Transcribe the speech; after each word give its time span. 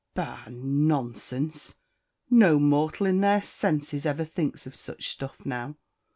Bah 0.15 0.47
nonsense 0.49 1.75
no 2.27 2.57
mortal 2.57 3.05
in 3.05 3.21
their 3.21 3.43
senses 3.43 4.03
ever 4.03 4.25
thinks 4.25 4.65
of 4.65 4.75
such 4.75 5.09
stuff 5.09 5.45
now." 5.45 5.75